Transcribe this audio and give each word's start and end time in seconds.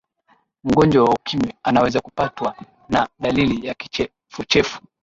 mgonjwa 0.63 1.03
wa 1.03 1.13
ukimwi 1.15 1.53
anaweza 1.63 1.99
kupatwa 2.01 2.55
na 2.89 3.09
dalili 3.19 3.67
ya 3.67 3.73
kichefuchefu 3.73 4.81